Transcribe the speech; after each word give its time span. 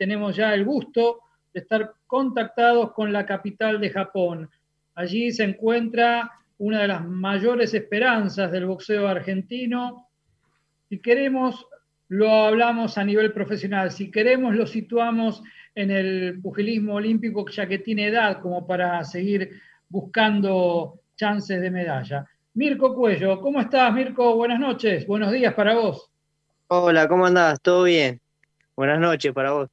tenemos 0.00 0.34
ya 0.34 0.54
el 0.54 0.64
gusto 0.64 1.20
de 1.52 1.60
estar 1.60 1.92
contactados 2.06 2.92
con 2.92 3.12
la 3.12 3.26
capital 3.26 3.78
de 3.78 3.90
Japón. 3.90 4.48
Allí 4.94 5.30
se 5.30 5.44
encuentra 5.44 6.30
una 6.56 6.80
de 6.80 6.88
las 6.88 7.06
mayores 7.06 7.74
esperanzas 7.74 8.50
del 8.50 8.64
boxeo 8.64 9.06
argentino. 9.06 10.08
Si 10.88 11.00
queremos, 11.00 11.66
lo 12.08 12.30
hablamos 12.32 12.96
a 12.96 13.04
nivel 13.04 13.34
profesional. 13.34 13.90
Si 13.90 14.10
queremos, 14.10 14.54
lo 14.54 14.66
situamos 14.66 15.42
en 15.74 15.90
el 15.90 16.40
pugilismo 16.40 16.94
olímpico, 16.94 17.46
ya 17.50 17.68
que 17.68 17.80
tiene 17.80 18.06
edad 18.06 18.40
como 18.40 18.66
para 18.66 19.04
seguir 19.04 19.60
buscando 19.90 21.00
chances 21.14 21.60
de 21.60 21.70
medalla. 21.70 22.26
Mirko 22.54 22.94
Cuello, 22.94 23.38
¿cómo 23.42 23.60
estás, 23.60 23.92
Mirko? 23.92 24.34
Buenas 24.34 24.60
noches, 24.60 25.06
buenos 25.06 25.30
días 25.30 25.52
para 25.52 25.74
vos. 25.74 26.10
Hola, 26.68 27.06
¿cómo 27.06 27.26
andás? 27.26 27.60
¿Todo 27.60 27.82
bien? 27.82 28.18
Buenas 28.80 28.98
noches 28.98 29.34
para 29.34 29.52
vos. 29.52 29.68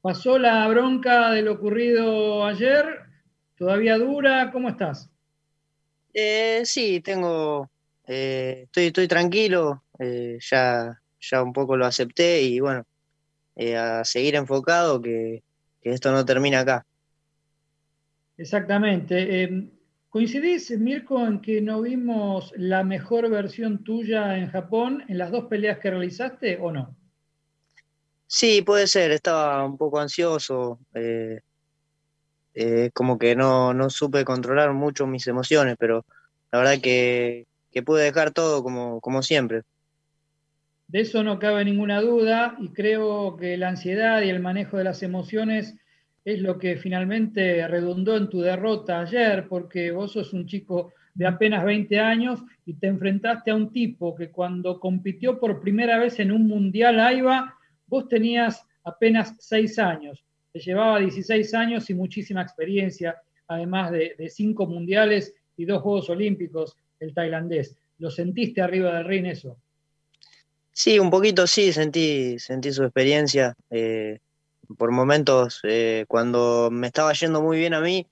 ¿Pasó 0.00 0.38
la 0.38 0.68
bronca 0.68 1.32
de 1.32 1.42
lo 1.42 1.54
ocurrido 1.54 2.44
ayer? 2.46 2.84
¿Todavía 3.58 3.98
dura? 3.98 4.52
¿Cómo 4.52 4.68
estás? 4.68 5.10
Eh, 6.14 6.62
sí, 6.64 7.00
tengo, 7.00 7.68
eh, 8.06 8.60
estoy, 8.66 8.84
estoy 8.84 9.08
tranquilo, 9.08 9.82
eh, 9.98 10.38
ya, 10.40 11.02
ya 11.20 11.42
un 11.42 11.52
poco 11.52 11.76
lo 11.76 11.84
acepté 11.84 12.40
y 12.42 12.60
bueno, 12.60 12.84
eh, 13.56 13.76
a 13.76 14.04
seguir 14.04 14.36
enfocado 14.36 15.02
que, 15.02 15.42
que, 15.82 15.90
esto 15.90 16.12
no 16.12 16.24
termina 16.24 16.60
acá. 16.60 16.86
Exactamente. 18.36 19.68
¿Coincidís, 20.10 20.70
Mirko, 20.78 21.26
en 21.26 21.40
que 21.40 21.60
no 21.60 21.82
vimos 21.82 22.52
la 22.56 22.84
mejor 22.84 23.28
versión 23.28 23.82
tuya 23.82 24.38
en 24.38 24.48
Japón 24.48 25.02
en 25.08 25.18
las 25.18 25.32
dos 25.32 25.46
peleas 25.46 25.80
que 25.80 25.90
realizaste 25.90 26.56
o 26.56 26.70
no? 26.70 26.99
Sí, 28.32 28.62
puede 28.62 28.86
ser, 28.86 29.10
estaba 29.10 29.64
un 29.64 29.76
poco 29.76 29.98
ansioso, 29.98 30.78
eh, 30.94 31.40
eh, 32.54 32.90
como 32.94 33.18
que 33.18 33.34
no, 33.34 33.74
no, 33.74 33.90
supe 33.90 34.24
controlar 34.24 34.72
mucho 34.72 35.04
mis 35.04 35.26
emociones, 35.26 35.74
pero 35.76 36.04
la 36.52 36.60
verdad 36.60 36.80
que, 36.80 37.48
que 37.72 37.82
pude 37.82 38.04
dejar 38.04 38.30
todo 38.30 38.62
como, 38.62 39.00
como 39.00 39.24
siempre. 39.24 39.62
De 40.86 41.00
eso 41.00 41.24
no 41.24 41.40
cabe 41.40 41.64
ninguna 41.64 42.00
duda 42.00 42.56
y 42.60 42.68
creo 42.68 43.36
que 43.36 43.56
la 43.56 43.70
ansiedad 43.70 44.22
y 44.22 44.28
el 44.28 44.38
manejo 44.38 44.76
de 44.76 44.84
las 44.84 45.02
emociones 45.02 45.74
es 46.24 46.38
lo 46.38 46.56
que 46.56 46.76
finalmente 46.76 47.66
redundó 47.66 48.16
en 48.16 48.30
tu 48.30 48.42
derrota 48.42 49.00
ayer, 49.00 49.48
porque 49.48 49.90
vos 49.90 50.12
sos 50.12 50.32
un 50.32 50.46
chico 50.46 50.92
de 51.14 51.26
apenas 51.26 51.64
20 51.64 51.98
años 51.98 52.38
y 52.64 52.74
te 52.74 52.86
enfrentaste 52.86 53.50
a 53.50 53.56
un 53.56 53.72
tipo 53.72 54.14
que 54.14 54.30
cuando 54.30 54.78
compitió 54.78 55.40
por 55.40 55.60
primera 55.60 55.98
vez 55.98 56.20
en 56.20 56.30
un 56.30 56.46
mundial 56.46 57.00
AIBA, 57.00 57.56
Vos 57.90 58.08
tenías 58.08 58.64
apenas 58.84 59.34
seis 59.40 59.76
años, 59.80 60.24
te 60.52 60.60
llevaba 60.60 61.00
16 61.00 61.54
años 61.54 61.90
y 61.90 61.94
muchísima 61.94 62.40
experiencia, 62.40 63.20
además 63.48 63.90
de, 63.90 64.14
cinco 64.28 64.64
mundiales 64.66 65.34
y 65.56 65.64
dos 65.64 65.82
Juegos 65.82 66.08
Olímpicos, 66.08 66.76
el 67.00 67.12
tailandés. 67.12 67.76
¿Lo 67.98 68.08
sentiste 68.10 68.62
arriba 68.62 68.96
del 68.96 69.06
ring 69.06 69.26
eso? 69.26 69.56
Sí, 70.70 71.00
un 71.00 71.10
poquito 71.10 71.48
sí, 71.48 71.72
sentí, 71.72 72.38
sentí 72.38 72.72
su 72.72 72.84
experiencia. 72.84 73.56
Eh, 73.70 74.20
por 74.78 74.92
momentos, 74.92 75.58
eh, 75.64 76.04
cuando 76.06 76.68
me 76.70 76.86
estaba 76.86 77.12
yendo 77.12 77.42
muy 77.42 77.58
bien 77.58 77.74
a 77.74 77.80
mí, 77.80 78.06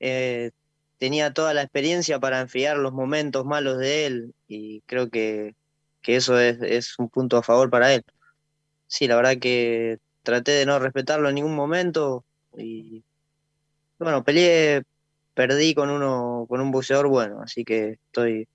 eh, 0.00 0.50
tenía 0.98 1.32
toda 1.32 1.54
la 1.54 1.62
experiencia 1.62 2.20
para 2.20 2.40
enfriar 2.40 2.76
los 2.76 2.92
momentos 2.92 3.46
malos 3.46 3.78
de 3.78 4.04
él 4.04 4.34
y 4.48 4.82
creo 4.82 5.08
que, 5.08 5.54
que 6.02 6.16
eso 6.16 6.38
es, 6.38 6.58
es, 6.60 6.98
un 6.98 7.08
punto 7.08 7.38
a 7.38 7.42
favor 7.42 7.70
para 7.70 7.94
él 7.94 8.04
sí, 8.94 9.08
la 9.08 9.16
verdad 9.16 9.38
que 9.38 9.98
traté 10.22 10.52
de 10.52 10.66
no 10.66 10.78
respetarlo 10.78 11.28
en 11.28 11.34
ningún 11.34 11.56
momento 11.56 12.24
y 12.56 13.02
bueno, 13.98 14.22
peleé, 14.22 14.84
perdí 15.34 15.74
con 15.74 15.90
uno, 15.90 16.46
con 16.48 16.60
un 16.60 16.70
buceador 16.70 17.08
bueno, 17.08 17.40
así 17.42 17.64
que 17.64 17.98
estoy, 18.06 18.46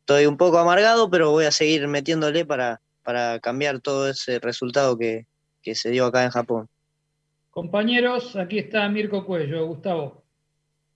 estoy 0.00 0.26
un 0.26 0.36
poco 0.36 0.58
amargado, 0.58 1.08
pero 1.08 1.30
voy 1.30 1.46
a 1.46 1.50
seguir 1.50 1.88
metiéndole 1.88 2.44
para, 2.44 2.82
para 3.02 3.40
cambiar 3.40 3.80
todo 3.80 4.10
ese 4.10 4.38
resultado 4.38 4.98
que, 4.98 5.26
que 5.62 5.74
se 5.74 5.88
dio 5.88 6.04
acá 6.04 6.24
en 6.24 6.30
Japón. 6.30 6.68
Compañeros, 7.50 8.36
aquí 8.36 8.58
está 8.58 8.86
Mirko 8.90 9.24
Cuello, 9.24 9.66
Gustavo. 9.66 10.24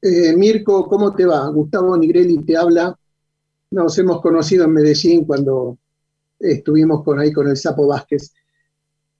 Eh, 0.02 0.37
Mirko, 0.37 0.87
¿cómo 0.87 1.14
te 1.14 1.25
va? 1.25 1.48
Gustavo 1.48 1.97
Nigrelli 1.97 2.44
te 2.44 2.54
habla. 2.54 2.94
Nos 3.70 3.97
hemos 3.98 4.20
conocido 4.20 4.66
en 4.66 4.72
Medellín 4.75 5.25
cuando 5.25 5.78
estuvimos 6.40 7.04
ahí 7.18 7.32
con 7.32 7.48
el 7.48 7.56
Sapo 7.56 7.86
Vázquez. 7.86 8.32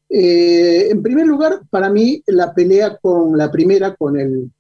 Eh, 0.08 0.88
en 0.91 1.03
primer 1.03 1.26
lugar, 1.26 1.62
para 1.70 1.91
mí, 1.91 2.22
la 2.26 2.53
pelea 2.53 2.97
con 2.97 3.36
la 3.36 3.50
primera, 3.50 3.94
con 3.94 4.19
el, 4.19 4.50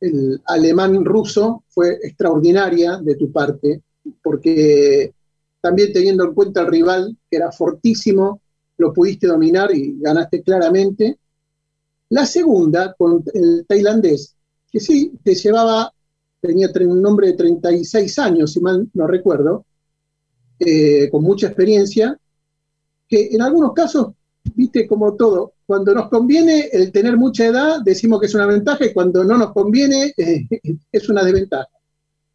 el 0.00 0.40
alemán 0.46 1.04
ruso, 1.04 1.64
fue 1.68 1.98
extraordinaria 2.02 2.98
de 2.98 3.16
tu 3.16 3.32
parte, 3.32 3.82
porque 4.22 5.12
también 5.60 5.92
teniendo 5.92 6.24
en 6.24 6.34
cuenta 6.34 6.60
el 6.60 6.68
rival, 6.68 7.16
que 7.28 7.38
era 7.38 7.50
fortísimo, 7.50 8.40
lo 8.76 8.92
pudiste 8.92 9.26
dominar 9.26 9.74
y 9.74 9.96
ganaste 9.98 10.42
claramente. 10.42 11.18
La 12.10 12.26
segunda, 12.26 12.94
con 12.96 13.24
el 13.32 13.64
tailandés, 13.66 14.36
que 14.70 14.78
sí, 14.78 15.12
te 15.22 15.34
llevaba, 15.34 15.92
tenía 16.40 16.68
un 16.80 17.00
nombre 17.00 17.28
de 17.28 17.32
36 17.32 18.18
años, 18.18 18.52
si 18.52 18.60
mal 18.60 18.88
no 18.92 19.06
recuerdo, 19.06 19.64
eh, 20.58 21.08
con 21.10 21.22
mucha 21.22 21.48
experiencia, 21.48 22.18
que 23.08 23.28
en 23.32 23.42
algunos 23.42 23.72
casos, 23.72 24.08
viste 24.54 24.86
como 24.86 25.14
todo, 25.14 25.54
cuando 25.66 25.94
nos 25.94 26.08
conviene 26.08 26.68
el 26.72 26.92
tener 26.92 27.16
mucha 27.16 27.46
edad, 27.46 27.80
decimos 27.84 28.20
que 28.20 28.26
es 28.26 28.34
una 28.34 28.46
ventaja 28.46 28.84
y 28.84 28.92
cuando 28.92 29.24
no 29.24 29.38
nos 29.38 29.52
conviene 29.52 30.12
eh, 30.16 30.46
es 30.92 31.08
una 31.08 31.24
desventaja. 31.24 31.68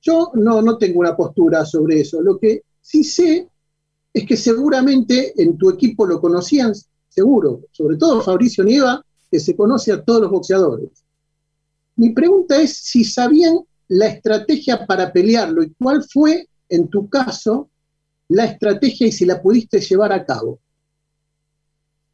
Yo 0.02 0.32
no, 0.36 0.62
no 0.62 0.78
tengo 0.78 1.00
una 1.00 1.16
postura 1.16 1.66
sobre 1.66 2.02
eso. 2.02 2.22
Lo 2.22 2.40
que 2.40 2.64
sí 2.82 3.04
sé 3.04 3.48
es 4.14 4.26
que 4.26 4.38
seguramente 4.38 5.34
en 5.38 5.58
tu 5.58 5.70
equipo 5.70 6.06
lo 6.06 6.20
conocían, 6.20 6.74
seguro, 7.10 7.62
sobre 7.72 7.98
todo 7.98 8.22
Fabricio 8.22 8.64
Nieva, 8.64 9.04
que 9.30 9.40
se 9.40 9.56
conoce 9.56 9.92
a 9.92 10.04
todos 10.04 10.22
los 10.22 10.32
boxeadores. 10.32 10.90
Mi 11.96 12.12
pregunta 12.12 12.62
es 12.62 12.78
si 12.78 13.04
sabían 13.04 13.60
la 13.90 14.08
estrategia 14.08 14.86
para 14.86 15.12
pelearlo 15.12 15.64
y 15.64 15.74
cuál 15.74 16.04
fue, 16.04 16.48
en 16.70 16.88
tu 16.88 17.10
caso, 17.10 17.70
la 18.30 18.46
estrategia 18.46 19.08
y 19.08 19.12
si 19.12 19.26
la 19.26 19.42
pudiste 19.42 19.82
llevar 19.82 20.14
a 20.14 20.26
cabo. 20.26 20.60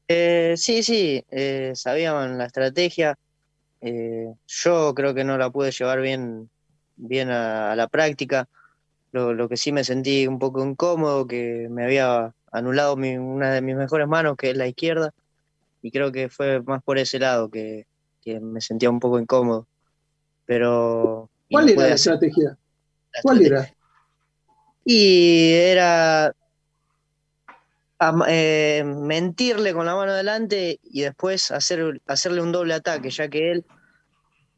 Eh, 0.08 0.54
sí, 0.58 0.82
sí, 0.82 1.24
eh, 1.30 1.74
sabían 1.76 2.38
la 2.38 2.46
estrategia. 2.46 3.18
Eh, 3.82 4.34
yo 4.48 4.94
creo 4.96 5.14
que 5.14 5.24
no 5.24 5.38
la 5.38 5.50
pude 5.50 5.72
llevar 5.72 6.02
bien, 6.02 6.50
bien 6.96 7.30
a, 7.30 7.76
la 7.76 7.88
práctica. 7.88 8.48
Lo, 9.12 9.48
que 9.48 9.56
sí 9.56 9.72
me 9.72 9.84
sentí 9.84 10.28
un 10.28 10.40
poco 10.40 10.66
incómodo, 10.66 11.26
que 11.26 11.68
me 11.70 11.86
había 11.86 12.34
anulado 12.52 12.96
una 12.96 13.54
de 13.54 13.62
mis 13.62 13.76
mejores 13.76 14.08
manos, 14.08 14.36
que 14.36 14.50
es 14.50 14.58
la 14.58 14.68
izquierda, 14.68 15.14
y 15.82 15.90
creo 15.90 16.12
que 16.12 16.28
fue 16.28 16.62
más 16.64 16.84
por 16.84 16.98
ese 16.98 17.20
lado 17.20 17.50
que, 17.50 17.86
me 18.26 18.60
sentía 18.60 18.90
un 18.90 19.00
poco 19.00 19.20
incómodo. 19.20 19.68
Pero. 20.46 21.30
¿Cuál 21.50 21.70
era 21.70 21.84
la 21.84 21.96
estrategia? 21.96 22.58
¿Cuál 23.22 23.46
era? 23.46 23.75
Y 24.86 25.52
era 25.54 26.34
eh, 28.28 28.84
mentirle 28.86 29.74
con 29.74 29.86
la 29.86 29.96
mano 29.96 30.12
adelante 30.12 30.80
y 30.84 31.02
después 31.02 31.50
hacer, 31.52 32.02
hacerle 32.08 32.42
un 32.42 32.52
doble 32.52 32.76
ataque, 32.76 33.10
ya 33.10 33.28
que 33.30 33.52
él, 33.52 33.66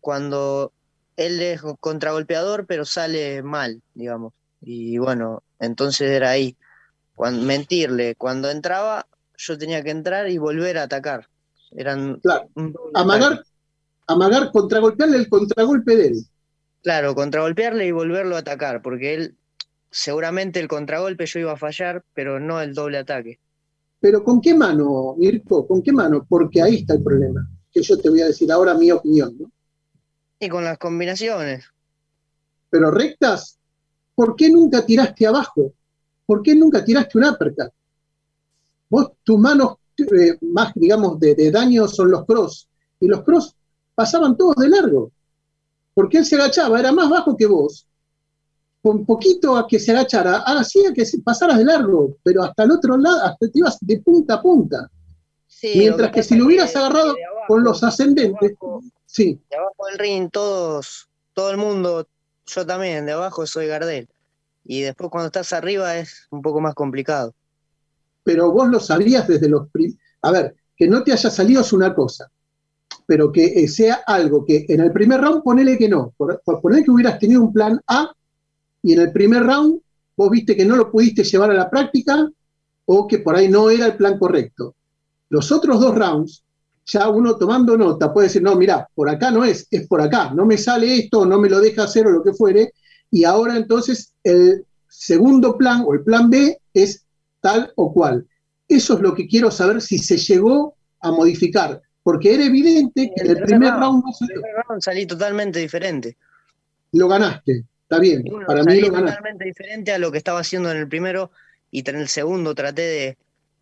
cuando 0.01 0.73
él 1.15 1.41
es 1.41 1.61
contragolpeador, 1.79 2.65
pero 2.65 2.83
sale 2.83 3.41
mal, 3.43 3.81
digamos. 3.93 4.33
Y 4.61 4.97
bueno, 4.97 5.43
entonces 5.59 6.09
era 6.09 6.31
ahí. 6.31 6.57
Cuando, 7.15 7.43
mentirle, 7.43 8.15
cuando 8.15 8.49
entraba, 8.49 9.07
yo 9.37 9.57
tenía 9.57 9.83
que 9.83 9.91
entrar 9.91 10.29
y 10.29 10.37
volver 10.37 10.77
a 10.77 10.83
atacar. 10.83 11.27
Eran 11.71 12.19
claro. 12.19 12.49
amagar, 12.93 13.43
amagar, 14.07 14.51
contragolpearle 14.51 15.17
el 15.17 15.29
contragolpe 15.29 15.95
de 15.95 16.07
él. 16.07 16.17
Claro, 16.83 17.15
contragolpearle 17.15 17.85
y 17.85 17.91
volverlo 17.91 18.35
a 18.35 18.39
atacar, 18.39 18.81
porque 18.81 19.13
él 19.13 19.35
seguramente 19.91 20.59
el 20.59 20.67
contragolpe 20.67 21.25
yo 21.25 21.39
iba 21.39 21.53
a 21.53 21.57
fallar, 21.57 22.03
pero 22.13 22.39
no 22.39 22.61
el 22.61 22.73
doble 22.73 22.97
ataque. 22.97 23.39
Pero 23.99 24.23
¿con 24.23 24.41
qué 24.41 24.53
mano, 24.53 25.15
Mirko? 25.17 25.67
¿Con 25.67 25.81
qué 25.81 25.91
mano? 25.91 26.25
Porque 26.27 26.61
ahí 26.61 26.75
está 26.77 26.93
el 26.93 27.03
problema, 27.03 27.49
que 27.71 27.81
yo 27.81 27.97
te 27.97 28.09
voy 28.09 28.21
a 28.21 28.27
decir 28.27 28.51
ahora 28.51 28.73
mi 28.73 28.91
opinión. 28.91 29.35
¿no? 29.39 29.51
Y 30.39 30.49
con 30.49 30.63
las 30.63 30.77
combinaciones. 30.77 31.65
Pero 32.69 32.91
rectas, 32.91 33.57
¿por 34.13 34.35
qué 34.35 34.49
nunca 34.49 34.85
tiraste 34.85 35.25
abajo? 35.25 35.73
¿Por 36.25 36.43
qué 36.43 36.55
nunca 36.55 36.83
tiraste 36.83 37.17
un 37.17 37.25
uppercut? 37.25 37.71
Vos, 38.89 39.11
tus 39.23 39.39
manos 39.39 39.77
eh, 39.97 40.37
más, 40.41 40.73
digamos, 40.75 41.19
de, 41.19 41.33
de 41.33 41.49
daño 41.49 41.87
son 41.87 42.11
los 42.11 42.25
cross. 42.25 42.69
Y 42.99 43.07
los 43.07 43.23
cross 43.23 43.55
pasaban 43.95 44.37
todos 44.37 44.55
de 44.57 44.69
largo. 44.69 45.11
Porque 45.93 46.19
él 46.19 46.25
se 46.25 46.35
agachaba, 46.35 46.79
era 46.79 46.91
más 46.91 47.09
bajo 47.09 47.35
que 47.35 47.47
vos 47.47 47.86
con 48.81 49.05
poquito 49.05 49.57
a 49.57 49.67
que 49.67 49.79
se 49.79 49.91
agachara, 49.91 50.37
hacía 50.45 50.93
que 50.93 51.03
pasaras 51.23 51.57
de 51.57 51.65
largo, 51.65 52.17
pero 52.23 52.43
hasta 52.43 52.63
el 52.63 52.71
otro 52.71 52.97
lado, 52.97 53.23
hasta 53.23 53.47
te 53.47 53.59
ibas 53.59 53.77
de 53.81 53.99
punta 53.99 54.35
a 54.35 54.41
punta. 54.41 54.89
Mientras 55.63 56.11
que, 56.11 56.23
si 56.23 56.35
lo 56.35 56.45
hubieras 56.45 56.75
agarrado 56.75 57.15
con 57.47 57.63
los 57.63 57.83
ascendentes, 57.83 58.53
sí. 59.05 59.41
De 59.49 59.57
abajo 59.57 59.85
del 59.89 59.99
ring, 59.99 60.29
todos, 60.31 61.09
todo 61.33 61.49
el 61.51 61.57
mundo, 61.57 62.07
yo 62.45 62.65
también, 62.65 63.05
de 63.05 63.13
abajo 63.13 63.45
soy 63.47 63.67
Gardel. 63.67 64.07
Y 64.63 64.81
después 64.81 65.09
cuando 65.09 65.27
estás 65.27 65.53
arriba 65.53 65.97
es 65.97 66.27
un 66.29 66.41
poco 66.41 66.61
más 66.61 66.75
complicado. 66.75 67.33
Pero 68.23 68.51
vos 68.51 68.67
lo 68.67 68.79
sabías 68.79 69.27
desde 69.27 69.49
los... 69.49 69.67
A 70.21 70.31
ver, 70.31 70.55
que 70.75 70.87
no 70.87 71.03
te 71.03 71.11
haya 71.11 71.29
salido 71.29 71.61
es 71.61 71.73
una 71.73 71.93
cosa, 71.95 72.29
pero 73.07 73.31
que 73.31 73.45
eh, 73.45 73.67
sea 73.67 74.01
algo 74.05 74.45
que 74.45 74.65
en 74.69 74.81
el 74.81 74.91
primer 74.91 75.19
round 75.19 75.43
ponele 75.43 75.77
que 75.77 75.89
no, 75.89 76.13
por, 76.15 76.41
poner 76.61 76.83
que 76.83 76.91
hubieras 76.91 77.17
tenido 77.17 77.41
un 77.41 77.51
plan 77.51 77.81
A 77.87 78.13
y 78.87 78.93
en 78.93 79.01
el 79.01 79.11
primer 79.11 79.43
round 79.43 79.81
vos 80.15 80.29
viste 80.29 80.55
que 80.55 80.63
no 80.63 80.77
lo 80.77 80.89
pudiste 80.89 81.21
llevar 81.25 81.51
a 81.51 81.55
la 81.55 81.69
práctica 81.69 82.31
o 82.85 83.05
que 83.05 83.19
por 83.19 83.35
ahí 83.35 83.49
no 83.49 83.69
era 83.69 83.87
el 83.87 83.97
plan 83.97 84.17
correcto. 84.17 84.75
Los 85.27 85.51
otros 85.51 85.81
dos 85.81 85.93
rounds, 85.93 86.41
ya 86.85 87.09
uno 87.09 87.35
tomando 87.35 87.75
nota 87.75 88.13
puede 88.13 88.27
decir, 88.27 88.41
no, 88.41 88.55
mira, 88.55 88.87
por 88.95 89.09
acá 89.09 89.29
no 89.29 89.43
es, 89.43 89.67
es 89.71 89.85
por 89.89 89.99
acá, 89.99 90.31
no 90.33 90.45
me 90.45 90.57
sale 90.57 90.99
esto, 90.99 91.25
no 91.25 91.37
me 91.37 91.49
lo 91.49 91.59
deja 91.59 91.83
hacer 91.83 92.07
o 92.07 92.11
lo 92.11 92.23
que 92.23 92.31
fuere, 92.31 92.71
y 93.11 93.25
ahora 93.25 93.57
entonces 93.57 94.13
el 94.23 94.65
segundo 94.87 95.57
plan 95.57 95.83
o 95.85 95.93
el 95.93 96.03
plan 96.03 96.29
B 96.29 96.57
es 96.73 97.03
tal 97.41 97.73
o 97.75 97.91
cual. 97.91 98.25
Eso 98.69 98.93
es 98.93 99.01
lo 99.01 99.13
que 99.13 99.27
quiero 99.27 99.51
saber 99.51 99.81
si 99.81 99.97
se 99.97 100.15
llegó 100.15 100.75
a 101.01 101.11
modificar, 101.11 101.81
porque 102.03 102.35
era 102.35 102.45
evidente 102.45 103.11
que 103.13 103.21
en 103.21 103.31
el 103.31 103.43
primer 103.43 103.73
round 103.73 104.05
no 104.05 104.13
salió. 104.13 104.41
salí 104.79 105.05
totalmente 105.05 105.59
diferente. 105.59 106.15
Lo 106.93 107.09
ganaste, 107.09 107.65
está 107.89 107.99
bien, 107.99 108.23
para 108.45 108.63
mí 108.63 108.81
lo 108.81 108.91
ganaste. 108.91 109.17
totalmente 109.17 109.45
diferente 109.45 109.91
a 109.91 109.97
lo 109.97 110.11
que 110.11 110.17
estaba 110.17 110.39
haciendo 110.39 110.71
en 110.71 110.77
el 110.77 110.87
primero 110.87 111.31
y 111.71 111.87
en 111.89 111.95
el 111.95 112.07
segundo 112.07 112.53
traté 112.53 112.81
de 112.81 113.17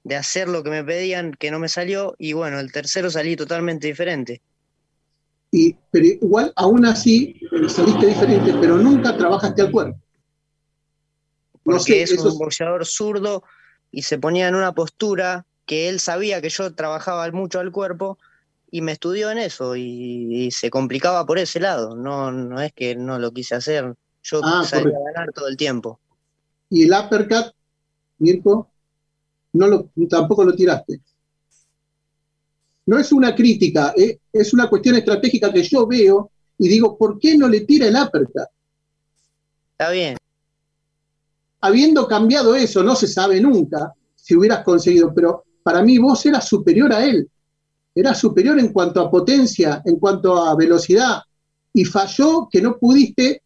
de 0.05 0.15
hacer 0.15 0.47
lo 0.47 0.63
que 0.63 0.69
me 0.69 0.83
pedían, 0.83 1.33
que 1.33 1.49
no 1.49 1.57
me 1.57 1.67
salió, 1.67 2.15
y 2.19 2.33
bueno, 2.33 2.59
el 2.59 2.71
tercero 2.71 3.09
salí 3.09 3.35
totalmente 3.35 3.87
diferente. 3.87 4.39
Y, 5.51 5.75
pero 5.89 6.05
igual, 6.05 6.53
aún 6.55 6.85
así, 6.85 7.41
saliste 7.67 8.05
diferente, 8.05 8.53
pero 8.61 8.77
nunca 8.77 9.17
trabajaste 9.17 9.63
al 9.63 9.71
cuerpo. 9.71 9.99
Porque 11.63 12.03
es 12.03 12.11
un 12.11 12.37
boxeador 12.37 12.85
zurdo 12.85 13.43
y 13.89 14.03
se 14.03 14.19
ponía 14.19 14.47
en 14.47 14.53
una 14.53 14.73
postura 14.73 15.47
que 15.65 15.89
él 15.89 15.99
sabía 15.99 16.39
que 16.39 16.49
yo 16.49 16.75
trabajaba 16.75 17.29
mucho 17.31 17.59
al 17.59 17.71
cuerpo 17.71 18.19
y 18.69 18.81
me 18.81 18.91
estudió 18.91 19.31
en 19.31 19.39
eso 19.39 19.75
y, 19.75 20.51
se 20.51 20.69
complicaba 20.69 21.25
por 21.25 21.39
ese 21.39 21.59
lado. 21.59 21.95
No, 21.95 22.31
no 22.31 22.61
es 22.61 22.71
que 22.73 22.95
no 22.95 23.17
lo 23.17 23.31
quise 23.31 23.55
hacer, 23.55 23.95
yo 24.25 24.41
ah, 24.43 24.63
a 24.69 24.81
ganar 24.81 25.31
todo 25.33 25.47
el 25.47 25.55
tiempo. 25.55 25.99
¿Y 26.69 26.83
el 26.83 26.91
uppercut, 26.93 27.53
Mirko? 28.17 28.69
no 29.55 29.67
lo, 29.67 29.89
tampoco 30.09 30.43
lo 30.43 30.53
tiraste. 30.53 31.01
No 32.87 32.99
es 32.99 33.11
una 33.11 33.33
crítica, 33.33 33.93
¿eh? 33.97 34.19
es 34.31 34.53
una 34.53 34.69
cuestión 34.69 34.95
estratégica 34.95 35.51
que 35.51 35.63
yo 35.63 35.87
veo 35.87 36.31
y 36.57 36.67
digo, 36.67 36.97
¿por 36.97 37.17
qué 37.19 37.37
no 37.37 37.47
le 37.47 37.61
tira 37.61 37.87
el 37.87 37.95
uppercut? 37.95 38.47
Está 39.71 39.91
bien. 39.91 40.17
Habiendo 41.61 42.07
cambiado 42.07 42.55
eso, 42.55 42.83
no 42.83 42.95
se 42.95 43.07
sabe 43.07 43.39
nunca 43.41 43.93
si 44.15 44.35
hubieras 44.35 44.63
conseguido, 44.63 45.13
pero 45.13 45.45
para 45.63 45.81
mí 45.81 45.97
vos 45.97 46.25
eras 46.25 46.47
superior 46.47 46.93
a 46.93 47.05
él. 47.05 47.29
Eras 47.93 48.19
superior 48.19 48.59
en 48.59 48.73
cuanto 48.73 49.01
a 49.01 49.09
potencia, 49.09 49.81
en 49.85 49.97
cuanto 49.97 50.35
a 50.35 50.55
velocidad, 50.55 51.21
y 51.73 51.85
falló 51.85 52.47
que 52.51 52.61
no 52.61 52.77
pudiste 52.77 53.41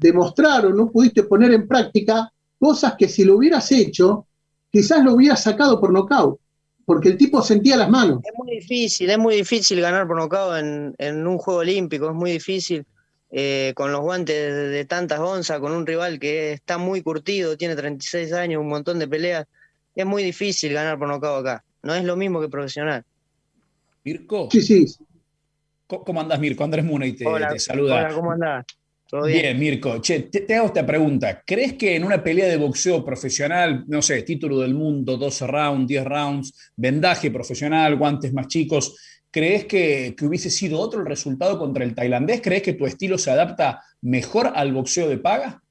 demostrar 0.00 0.66
o 0.66 0.70
no 0.70 0.90
pudiste 0.90 1.24
poner 1.24 1.52
en 1.52 1.68
práctica 1.68 2.32
cosas 2.58 2.94
que 2.98 3.08
si 3.08 3.24
lo 3.24 3.36
hubieras 3.36 3.70
hecho, 3.70 4.26
quizás 4.70 5.04
lo 5.04 5.14
hubiera 5.14 5.36
sacado 5.36 5.78
por 5.78 5.92
nocaut, 5.92 6.40
porque 6.86 7.10
el 7.10 7.18
tipo 7.18 7.42
sentía 7.42 7.76
las 7.76 7.90
manos. 7.90 8.20
Es 8.24 8.32
muy 8.36 8.56
difícil, 8.56 9.10
es 9.10 9.18
muy 9.18 9.36
difícil 9.36 9.80
ganar 9.80 10.06
por 10.06 10.16
nocaut 10.16 10.56
en, 10.56 11.26
un 11.26 11.38
juego 11.38 11.60
olímpico, 11.60 12.08
es 12.08 12.14
muy 12.14 12.32
difícil. 12.32 12.84
Eh, 13.32 13.74
con 13.76 13.92
los 13.92 14.00
guantes 14.00 14.34
de, 14.34 14.84
tantas 14.86 15.20
onzas, 15.20 15.60
con 15.60 15.70
un 15.70 15.86
rival 15.86 16.18
que 16.18 16.52
está 16.52 16.78
muy 16.78 17.00
curtido, 17.00 17.56
tiene 17.56 17.76
36 17.76 18.32
años, 18.32 18.60
un 18.60 18.68
montón 18.68 18.98
de 18.98 19.06
peleas, 19.06 19.46
es 19.94 20.04
muy 20.04 20.24
difícil 20.24 20.72
ganar 20.72 20.98
por 20.98 21.06
nocaut 21.06 21.46
acá. 21.46 21.64
No 21.82 21.94
es 21.94 22.04
lo 22.04 22.16
mismo 22.16 22.40
que 22.40 22.48
profesional. 22.48 23.04
Mirko. 24.02 24.48
Sí, 24.50 24.62
sí. 24.62 24.86
¿Cómo 25.86 26.20
andás, 26.20 26.40
Mirko? 26.40 26.64
Andrés 26.64 26.84
Muney 26.84 27.12
te, 27.12 27.24
te 27.24 27.58
saluda. 27.58 27.96
Hola, 27.96 28.14
¿cómo 28.14 28.32
andás? 28.32 28.64
Bien? 29.26 29.58
Mirko. 29.58 30.00
Che, 30.00 30.20
te, 30.22 30.54
hago 30.54 30.66
esta 30.66 30.86
pregunta. 30.86 31.42
¿Crees 31.44 31.74
que 31.74 31.96
en 31.96 32.04
una 32.04 32.22
pelea 32.22 32.48
de 32.48 32.56
boxeo 32.56 33.04
profesional, 33.04 33.84
no 33.88 34.02
sé, 34.02 34.22
título 34.22 34.58
del 34.58 34.74
mundo, 34.74 35.16
12 35.16 35.46
rounds, 35.46 35.88
10 35.88 36.04
rounds, 36.04 36.72
vendaje 36.76 37.30
profesional, 37.30 37.96
guantes 37.96 38.32
más 38.32 38.46
chicos, 38.46 38.96
¿crees 39.30 39.64
que, 39.66 40.14
hubiese 40.22 40.50
sido 40.50 40.78
otro 40.78 41.00
el 41.00 41.06
resultado 41.06 41.58
contra 41.58 41.84
el 41.84 41.94
tailandés? 41.94 42.40
¿Crees 42.40 42.62
que 42.62 42.74
tu 42.74 42.86
estilo 42.86 43.18
se 43.18 43.30
adapta 43.30 43.82
mejor 44.00 44.52
al 44.54 44.72
boxeo 44.72 45.08
de 45.08 45.18
paga? 45.18 45.62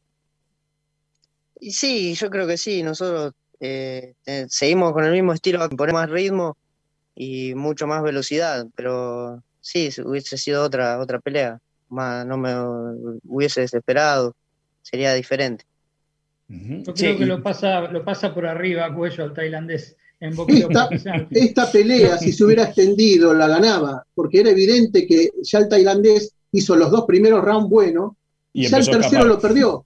Sí, 1.62 2.14
yo 2.16 2.30
creo 2.30 2.48
que 2.48 2.58
sí. 2.58 2.84
Nosotros 2.84 3.34
eh, 3.60 4.14
eh, 4.26 4.46
seguimos 4.50 4.94
con 4.94 5.06
el 5.06 5.12
mismo 5.12 5.34
estilo, 5.34 5.68
ponemos 5.70 6.02
más 6.02 6.10
ritmo 6.10 6.58
y 7.16 7.54
mucho 7.56 7.88
más 7.88 8.02
velocidad, 8.02 8.68
pero 8.76 9.44
sí, 9.62 9.90
hubiese 10.06 10.38
sido 10.38 10.64
otra, 10.64 11.00
otra 11.00 11.20
pelea 11.20 11.60
no 11.90 12.38
me 12.38 12.54
hubiese 13.28 13.62
desesperado, 13.62 14.36
sería 14.82 15.14
diferente. 15.14 15.66
Yo 16.48 16.94
creo 16.94 17.18
que 17.18 17.26
lo 17.26 17.44
pasa, 17.44 17.82
lo 17.92 18.04
pasa 18.04 18.34
por 18.34 18.48
arriba 18.48 18.94
cuello 18.94 19.24
al 19.24 19.34
tailandés 19.34 19.96
en 20.20 20.34
esta, 20.34 20.90
esta 21.32 21.72
pelea, 21.72 22.18
si 22.18 22.34
se 22.34 22.44
hubiera 22.44 22.66
extendido, 22.66 23.34
la 23.34 23.48
ganaba, 23.48 24.06
porque 24.14 24.42
era 24.42 24.50
evidente 24.50 25.08
que 25.08 25.30
ya 25.42 25.60
el 25.60 25.70
tailandés 25.70 26.34
hizo 26.52 26.76
los 26.76 26.92
dos 26.92 27.06
primeros 27.06 27.44
rounds 27.44 27.70
buenos, 27.70 28.14
y 28.52 28.68
ya 28.68 28.78
el 28.78 28.90
tercero 28.90 29.26
lo 29.26 29.40
perdió. 29.40 29.86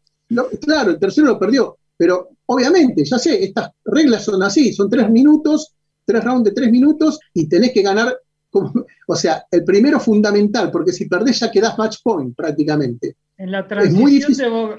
claro, 0.61 0.91
el 0.91 0.99
tercero 0.99 1.27
lo 1.27 1.39
perdió, 1.39 1.77
pero 1.95 2.29
obviamente, 2.47 3.05
ya 3.05 3.19
sé, 3.19 3.43
estas 3.43 3.71
reglas 3.85 4.25
son 4.25 4.41
así, 4.41 4.73
son 4.73 4.89
tres 4.89 5.09
minutos, 5.09 5.73
tres 6.05 6.23
rounds 6.23 6.45
de 6.45 6.51
tres 6.51 6.71
minutos, 6.71 7.19
y 7.33 7.47
tenés 7.47 7.71
que 7.71 7.83
ganar 7.83 8.17
o 9.07 9.15
sea, 9.15 9.45
el 9.51 9.63
primero 9.63 9.99
fundamental, 9.99 10.71
porque 10.71 10.91
si 10.91 11.07
perdés 11.07 11.39
ya 11.39 11.51
quedás 11.51 11.77
match 11.77 11.97
point 12.03 12.35
prácticamente. 12.35 13.15
En 13.37 13.51
la 13.51 13.67
transición, 13.67 14.33
de, 14.33 14.77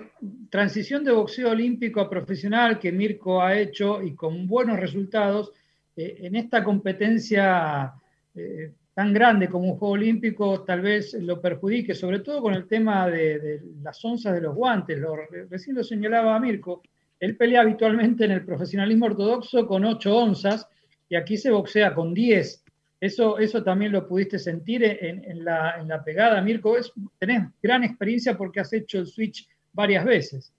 transición 0.48 1.04
de 1.04 1.12
boxeo 1.12 1.50
olímpico 1.50 2.00
a 2.00 2.08
profesional 2.08 2.78
que 2.78 2.92
Mirko 2.92 3.42
ha 3.42 3.58
hecho 3.58 4.00
y 4.02 4.14
con 4.14 4.46
buenos 4.46 4.78
resultados, 4.78 5.52
eh, 5.96 6.18
en 6.22 6.36
esta 6.36 6.62
competencia 6.62 7.92
eh, 8.34 8.72
tan 8.94 9.12
grande 9.12 9.48
como 9.48 9.72
un 9.72 9.78
juego 9.78 9.94
olímpico 9.94 10.62
tal 10.62 10.80
vez 10.80 11.14
lo 11.14 11.40
perjudique, 11.40 11.94
sobre 11.94 12.20
todo 12.20 12.42
con 12.42 12.54
el 12.54 12.66
tema 12.66 13.08
de, 13.08 13.60
las 13.82 14.04
onzas 14.04 14.34
de 14.34 14.40
los 14.40 14.54
guantes. 14.54 14.98
Lo, 14.98 15.16
recién 15.50 15.76
lo 15.76 15.82
señalaba 15.82 16.38
Mirko, 16.38 16.82
él 17.18 17.36
pelea 17.36 17.62
habitualmente 17.62 18.24
en 18.24 18.32
el 18.32 18.44
profesionalismo 18.44 19.06
ortodoxo 19.06 19.66
con 19.66 19.84
8 19.84 20.16
onzas 20.16 20.68
y 21.08 21.16
aquí 21.16 21.36
se 21.36 21.50
boxea 21.50 21.94
con 21.94 22.14
10. 22.14 22.63
Eso, 23.04 23.38
eso 23.38 23.62
también 23.62 23.92
lo 23.92 24.08
pudiste 24.08 24.38
sentir 24.38 24.82
en, 24.82 25.44
la, 25.44 26.02
pegada, 26.02 26.40
Mirko. 26.40 26.78
Es, 26.78 26.90
tenés 27.18 27.50
gran 27.62 27.84
experiencia 27.84 28.34
porque 28.34 28.60
has 28.60 28.72
hecho 28.72 28.98
el 28.98 29.06
switch 29.06 29.46
varias 29.74 30.06
veces. 30.06 30.54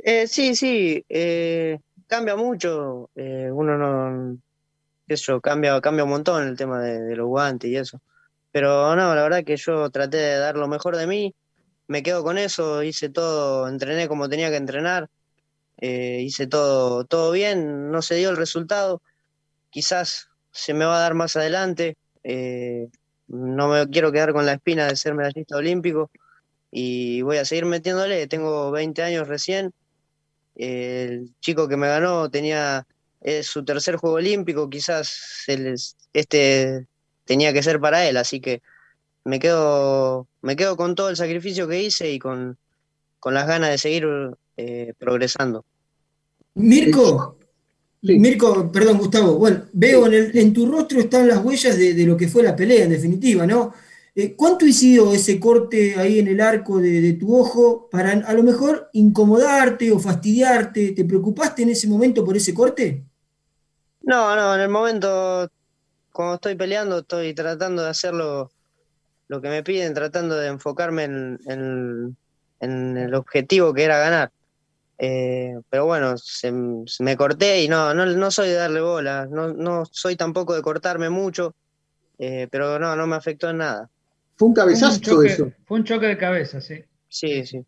Eh, 0.00 0.26
sí, 0.26 0.54
sí, 0.54 1.02
eh, 1.08 1.78
cambia 2.06 2.36
mucho. 2.36 3.08
Eh, 3.14 3.48
uno 3.50 3.78
no, 3.78 4.38
eso 5.08 5.40
cambia, 5.40 5.80
cambia 5.80 6.04
un 6.04 6.10
montón 6.10 6.48
el 6.48 6.54
tema 6.54 6.82
de, 6.82 7.16
los 7.16 7.28
guantes 7.28 7.70
y 7.70 7.76
eso. 7.78 8.02
Pero 8.52 8.94
no, 8.94 9.14
la 9.14 9.22
verdad 9.22 9.42
que 9.42 9.56
yo 9.56 9.88
traté 9.88 10.18
de 10.18 10.36
dar 10.36 10.58
lo 10.58 10.68
mejor 10.68 10.98
de 10.98 11.06
mí. 11.06 11.34
Me 11.86 12.02
quedo 12.02 12.24
con 12.24 12.36
eso, 12.36 12.82
hice 12.82 13.08
todo, 13.08 13.68
entrené 13.68 14.06
como 14.06 14.28
tenía 14.28 14.50
que 14.50 14.56
entrenar, 14.56 15.08
hice 15.80 16.46
todo, 16.46 17.06
todo 17.06 17.32
bien, 17.32 17.90
no 17.90 18.02
se 18.02 18.16
dio 18.16 18.28
el 18.28 18.36
resultado. 18.36 19.00
Quizás 19.70 20.28
se 20.56 20.74
me 20.74 20.84
va 20.84 20.96
a 20.96 21.00
dar 21.00 21.14
más 21.14 21.36
adelante. 21.36 21.96
Eh, 22.24 22.88
no 23.28 23.68
me 23.68 23.88
quiero 23.88 24.12
quedar 24.12 24.32
con 24.32 24.46
la 24.46 24.54
espina 24.54 24.86
de 24.86 24.96
ser 24.96 25.14
medallista 25.14 25.56
olímpico 25.56 26.10
y 26.70 27.22
voy 27.22 27.36
a 27.36 27.44
seguir 27.44 27.66
metiéndole. 27.66 28.26
Tengo 28.26 28.70
20 28.70 29.02
años 29.02 29.28
recién. 29.28 29.72
El 30.54 31.30
chico 31.40 31.68
que 31.68 31.76
me 31.76 31.88
ganó 31.88 32.30
tenía 32.30 32.86
su 33.42 33.64
tercer 33.64 33.96
juego 33.96 34.16
olímpico, 34.16 34.70
quizás 34.70 35.44
este 36.12 36.86
tenía 37.26 37.52
que 37.52 37.62
ser 37.62 37.80
para 37.80 38.08
él, 38.08 38.16
así 38.16 38.40
que 38.40 38.62
me 39.24 39.38
quedo, 39.38 40.28
me 40.40 40.56
quedo 40.56 40.76
con 40.76 40.94
todo 40.94 41.10
el 41.10 41.16
sacrificio 41.16 41.68
que 41.68 41.82
hice 41.82 42.10
y 42.12 42.18
con, 42.18 42.56
las 43.24 43.48
ganas 43.48 43.70
de 43.70 43.78
seguir 43.78 44.06
eh, 44.56 44.94
progresando. 44.98 45.64
Mirko, 46.54 47.36
Mirko, 48.02 48.70
perdón, 48.70 48.98
Gustavo. 48.98 49.36
Bueno, 49.36 49.64
veo 49.72 50.06
en, 50.06 50.14
el, 50.14 50.38
en, 50.38 50.52
tu 50.52 50.66
rostro 50.66 51.00
están 51.00 51.26
las 51.26 51.44
huellas 51.44 51.76
de, 51.76 52.04
lo 52.04 52.16
que 52.16 52.28
fue 52.28 52.42
la 52.42 52.54
pelea, 52.54 52.84
en 52.84 52.90
definitiva, 52.90 53.46
¿no? 53.46 53.72
Eh, 54.14 54.34
¿Cuánto 54.34 54.64
hizo 54.64 55.12
ese 55.12 55.38
corte 55.38 55.94
ahí 55.96 56.18
en 56.20 56.28
el 56.28 56.40
arco 56.40 56.78
de, 56.78 57.12
tu 57.14 57.36
ojo 57.36 57.88
para 57.90 58.12
a 58.12 58.32
lo 58.32 58.42
mejor 58.42 58.88
incomodarte 58.92 59.92
o 59.92 59.98
fastidiarte? 59.98 60.92
¿Te 60.92 61.04
preocupaste 61.04 61.62
en 61.62 61.70
ese 61.70 61.86
momento 61.86 62.24
por 62.24 62.36
ese 62.36 62.54
corte? 62.54 63.04
No, 64.02 64.36
no, 64.36 64.54
en 64.54 64.60
el 64.60 64.68
momento 64.68 65.50
cuando 66.12 66.36
estoy 66.36 66.54
peleando 66.54 67.00
estoy 67.00 67.34
tratando 67.34 67.82
de 67.82 67.90
hacer 67.90 68.14
lo, 68.14 68.50
que 69.28 69.48
me 69.48 69.62
piden, 69.62 69.92
tratando 69.92 70.34
de 70.36 70.48
enfocarme 70.48 71.04
en, 71.04 72.16
el 72.60 73.14
objetivo 73.14 73.74
que 73.74 73.84
era 73.84 73.98
ganar. 73.98 74.32
Eh, 74.98 75.54
pero 75.68 75.86
bueno, 75.86 76.16
se, 76.16 76.50
me 76.52 77.16
corté 77.16 77.62
y 77.62 77.68
no, 77.68 77.92
no, 77.92 78.30
soy 78.30 78.48
de 78.48 78.54
darle 78.54 78.80
bola, 78.80 79.26
no, 79.30 79.52
no 79.52 79.84
soy 79.90 80.16
tampoco 80.16 80.54
de 80.54 80.62
cortarme 80.62 81.10
mucho, 81.10 81.54
eh, 82.18 82.48
pero 82.50 82.78
no, 82.78 82.96
no 82.96 83.06
me 83.06 83.16
afectó 83.16 83.50
en 83.50 83.58
nada. 83.58 83.90
Fue 84.36 84.48
un 84.48 84.54
cabezazo 84.54 85.22
eso. 85.22 85.52
Fue 85.66 85.78
un 85.78 85.84
choque 85.84 86.06
de 86.06 86.18
cabeza, 86.18 86.60
sí. 86.60 86.82
Sí, 87.08 87.44
sí. 87.44 87.64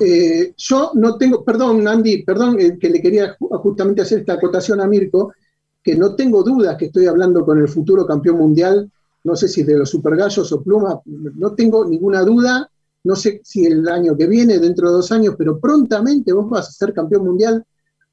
Eh, 0.00 0.54
yo 0.56 0.92
no 0.94 1.16
tengo, 1.18 1.44
perdón, 1.44 1.86
Andy, 1.86 2.22
perdón, 2.22 2.56
que 2.56 2.88
le 2.88 3.02
quería 3.02 3.36
justamente 3.38 4.02
hacer 4.02 4.20
esta 4.20 4.34
acotación 4.34 4.80
a 4.80 4.86
Mirko, 4.86 5.34
que 5.82 5.96
no 5.96 6.14
tengo 6.14 6.42
dudas 6.42 6.76
que 6.76 6.86
estoy 6.86 7.06
hablando 7.06 7.44
con 7.44 7.58
el 7.58 7.68
futuro 7.68 8.06
campeón 8.06 8.38
mundial, 8.38 8.90
no 9.24 9.36
sé 9.36 9.48
si 9.48 9.62
de 9.62 9.78
los 9.78 9.90
supergallos 9.90 10.50
o 10.52 10.62
Pluma, 10.62 11.00
no 11.04 11.54
tengo 11.54 11.84
ninguna 11.84 12.22
duda, 12.22 12.70
no 13.04 13.16
sé 13.16 13.40
si 13.44 13.66
el 13.66 13.88
año 13.88 14.16
que 14.16 14.26
viene, 14.26 14.58
dentro 14.58 14.88
de 14.88 14.94
dos 14.94 15.12
años, 15.12 15.34
pero 15.36 15.58
prontamente 15.58 16.32
vos 16.32 16.48
vas 16.48 16.68
a 16.68 16.72
ser 16.72 16.92
campeón 16.92 17.24
mundial 17.24 17.64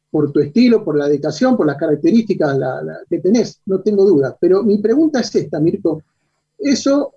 por 0.09 0.31
tu 0.31 0.39
estilo, 0.39 0.83
por 0.83 0.97
la 0.97 1.07
dedicación, 1.07 1.55
por 1.55 1.67
las 1.67 1.77
características 1.77 2.57
que 3.09 3.19
tenés, 3.19 3.61
no 3.65 3.81
tengo 3.81 4.05
duda. 4.05 4.35
Pero 4.39 4.63
mi 4.63 4.79
pregunta 4.79 5.19
es 5.19 5.35
esta, 5.35 5.59
Mirko, 5.59 6.01
eso 6.57 7.13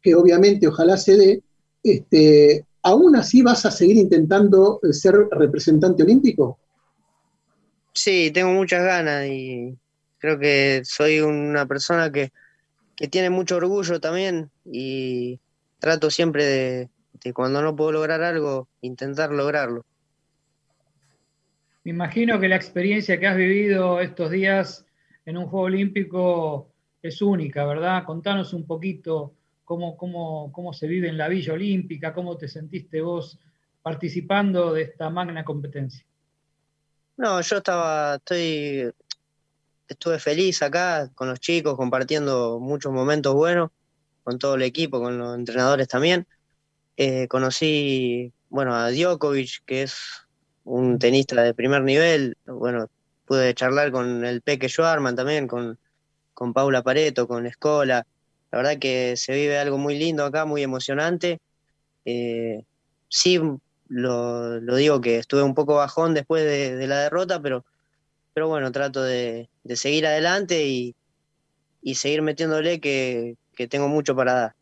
que 0.00 0.14
obviamente 0.14 0.68
ojalá 0.68 0.96
se 0.96 1.16
dé, 1.16 1.42
este, 1.82 2.64
¿aún 2.82 3.16
así 3.16 3.42
vas 3.42 3.66
a 3.66 3.70
seguir 3.72 3.96
intentando 3.96 4.78
ser 4.92 5.14
representante 5.32 6.04
olímpico? 6.04 6.58
Sí, 7.92 8.30
tengo 8.32 8.52
muchas 8.52 8.84
ganas 8.84 9.26
y 9.26 9.76
Creo 10.18 10.38
que 10.38 10.82
soy 10.84 11.20
una 11.20 11.66
persona 11.66 12.10
que, 12.10 12.32
tiene 13.10 13.28
mucho 13.28 13.56
orgullo 13.56 14.00
también 14.00 14.50
y 14.64 15.38
trato 15.78 16.10
siempre 16.10 16.46
de, 16.46 16.88
cuando 17.34 17.62
no 17.62 17.74
puedo 17.74 17.92
lograr 17.92 18.22
algo, 18.22 18.68
intentar 18.80 19.30
lograrlo. 19.30 19.84
Me 21.84 21.90
imagino 21.90 22.40
que 22.40 22.48
la 22.48 22.56
experiencia 22.56 23.18
que 23.20 23.26
has 23.26 23.36
vivido 23.36 24.00
estos 24.00 24.30
días 24.30 24.84
en 25.24 25.36
un 25.36 25.46
Juego 25.46 25.66
Olímpico 25.66 26.72
es 27.02 27.22
única, 27.22 27.64
¿verdad? 27.64 28.04
Contanos 28.04 28.52
un 28.52 28.66
poquito 28.66 29.34
cómo, 29.64 29.96
cómo, 29.96 30.50
cómo 30.52 30.72
se 30.72 30.86
vive 30.86 31.08
en 31.08 31.18
la 31.18 31.28
Villa 31.28 31.52
Olímpica, 31.52 32.12
cómo 32.12 32.36
te 32.36 32.48
sentiste 32.48 33.00
vos 33.00 33.38
participando 33.82 34.72
de 34.72 34.82
esta 34.82 35.10
magna 35.10 35.44
competencia. 35.44 36.04
No, 37.16 37.40
yo 37.40 37.56
estaba, 37.58 38.16
estoy 38.16 38.90
estuve 39.88 40.18
feliz 40.18 40.62
acá 40.62 41.10
con 41.14 41.28
los 41.28 41.40
chicos, 41.40 41.76
compartiendo 41.76 42.58
muchos 42.58 42.92
momentos 42.92 43.34
buenos 43.34 43.70
con 44.24 44.38
todo 44.38 44.56
el 44.56 44.62
equipo, 44.62 45.00
con 45.00 45.18
los 45.18 45.36
entrenadores 45.36 45.86
también. 45.86 46.26
Eh, 46.96 47.28
conocí, 47.28 48.32
bueno, 48.48 48.74
a 48.74 48.90
Djokovic, 48.90 49.64
que 49.64 49.82
es 49.82 50.26
un 50.64 50.98
tenista 50.98 51.42
de 51.42 51.54
primer 51.54 51.82
nivel. 51.82 52.36
Bueno, 52.46 52.88
pude 53.24 53.54
charlar 53.54 53.90
con 53.92 54.24
el 54.24 54.42
Peque 54.42 54.68
Schwarman 54.68 55.16
también, 55.16 55.46
con, 55.46 55.78
con 56.34 56.52
Paula 56.52 56.82
Pareto, 56.82 57.28
con 57.28 57.46
Escola. 57.46 58.06
La 58.50 58.58
verdad 58.58 58.78
que 58.78 59.16
se 59.16 59.34
vive 59.34 59.58
algo 59.58 59.78
muy 59.78 59.98
lindo 59.98 60.24
acá, 60.24 60.44
muy 60.44 60.62
emocionante. 60.62 61.40
Eh, 62.04 62.64
sí, 63.08 63.40
lo, 63.88 64.60
digo 64.60 65.00
que 65.00 65.18
estuve 65.18 65.42
un 65.42 65.54
poco 65.54 65.76
bajón 65.76 66.14
después 66.14 66.44
de 66.44 66.86
la 66.86 67.00
derrota, 67.00 67.40
pero 67.40 67.64
pero 68.36 68.48
bueno, 68.48 68.70
trato 68.70 69.02
de, 69.02 69.48
seguir 69.76 70.06
adelante 70.06 70.66
y, 70.66 70.94
seguir 71.94 72.20
metiéndole 72.20 72.80
que, 72.80 73.38
tengo 73.70 73.88
mucho 73.88 74.14
para 74.14 74.34
dar. 74.34 74.55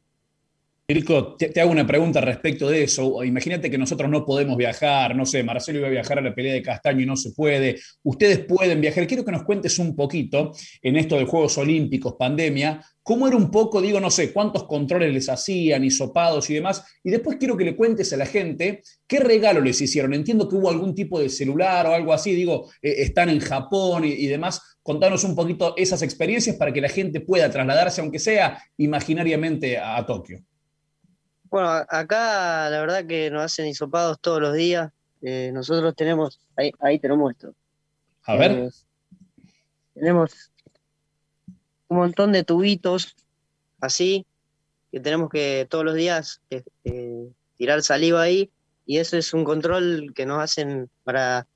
Mirko, 0.86 1.34
te, 1.36 1.58
hago 1.62 1.70
una 1.70 1.86
pregunta 1.86 2.20
respecto 2.20 2.68
de 2.68 2.82
eso. 2.82 3.24
Imagínate 3.24 3.70
que 3.70 3.78
nosotros 3.78 4.10
no 4.10 4.22
podemos 4.26 4.54
viajar, 4.58 5.16
no 5.16 5.24
sé, 5.24 5.42
Marcelo 5.42 5.78
iba 5.78 5.88
a 5.88 5.90
viajar 5.90 6.18
a 6.18 6.20
la 6.20 6.34
pelea 6.34 6.52
de 6.52 6.60
Castaño 6.60 7.00
y 7.00 7.06
no 7.06 7.16
se 7.16 7.30
puede. 7.30 7.80
Ustedes 8.02 8.40
pueden 8.40 8.82
viajar. 8.82 9.06
Quiero 9.06 9.24
que 9.24 9.32
nos 9.32 9.44
cuentes 9.44 9.78
un 9.78 9.96
poquito 9.96 10.52
en 10.82 10.96
esto 10.96 11.16
de 11.16 11.24
Juegos 11.24 11.56
Olímpicos, 11.56 12.16
pandemia, 12.18 12.84
cómo 13.02 13.26
era 13.26 13.34
un 13.34 13.50
poco, 13.50 13.80
digo, 13.80 13.98
no 13.98 14.10
sé, 14.10 14.30
cuántos 14.30 14.64
controles 14.64 15.10
les 15.10 15.30
hacían, 15.30 15.84
hisopados 15.84 16.50
y 16.50 16.54
demás. 16.54 16.84
Y 17.02 17.10
después 17.10 17.38
quiero 17.38 17.56
que 17.56 17.64
le 17.64 17.76
cuentes 17.76 18.12
a 18.12 18.18
la 18.18 18.26
gente 18.26 18.82
qué 19.06 19.20
regalo 19.20 19.62
les 19.62 19.80
hicieron. 19.80 20.12
Entiendo 20.12 20.46
que 20.50 20.56
hubo 20.56 20.68
algún 20.68 20.94
tipo 20.94 21.18
de 21.18 21.30
celular 21.30 21.86
o 21.86 21.94
algo 21.94 22.12
así, 22.12 22.34
digo, 22.34 22.70
eh, 22.82 22.96
están 22.98 23.30
en 23.30 23.40
Japón 23.40 24.04
y, 24.04 24.26
demás. 24.26 24.60
Contanos 24.82 25.24
un 25.24 25.34
poquito 25.34 25.74
esas 25.78 26.02
experiencias 26.02 26.56
para 26.56 26.74
que 26.74 26.82
la 26.82 26.90
gente 26.90 27.20
pueda 27.22 27.50
trasladarse, 27.50 28.02
aunque 28.02 28.18
sea 28.18 28.58
imaginariamente, 28.76 29.78
a, 29.78 30.04
Tokio. 30.04 30.44
Bueno, 31.54 31.68
acá 31.68 32.68
la 32.68 32.80
verdad 32.80 33.06
que 33.06 33.30
nos 33.30 33.44
hacen 33.44 33.68
hisopados 33.68 34.18
todos 34.20 34.40
los 34.40 34.54
días. 34.54 34.90
Eh, 35.22 35.52
nosotros 35.54 35.94
tenemos, 35.94 36.40
ahí, 36.56 36.72
ahí 36.80 36.98
te 36.98 37.06
lo 37.06 37.16
muestro. 37.16 37.54
A 38.24 38.34
ver. 38.34 38.50
Eh, 38.50 38.70
tenemos 39.94 40.50
un 41.86 41.98
montón 41.98 42.32
de 42.32 42.42
tubitos 42.42 43.14
así, 43.80 44.26
que 44.90 44.98
tenemos 44.98 45.30
que 45.30 45.68
todos 45.70 45.84
los 45.84 45.94
días 45.94 46.40
este, 46.50 47.28
tirar 47.56 47.84
saliva 47.84 48.22
ahí, 48.22 48.50
y 48.84 48.98
eso 48.98 49.16
es 49.16 49.32
un 49.32 49.44
control 49.44 50.12
que 50.12 50.26
nos 50.26 50.42
hacen 50.42 50.90
para, 51.04 51.46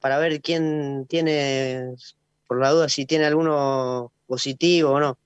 para 0.00 0.16
ver 0.16 0.40
quién 0.40 1.04
tiene, 1.10 1.94
por 2.46 2.58
la 2.58 2.70
duda, 2.70 2.88
si 2.88 3.04
tiene 3.04 3.26
alguno 3.26 4.12
positivo 4.26 4.92
o 4.92 5.00
no. 5.00 5.18